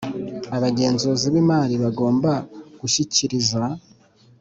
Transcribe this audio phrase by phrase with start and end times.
[0.55, 2.31] Abagenzuzi b imari bagomba
[2.79, 3.61] gushyikiriza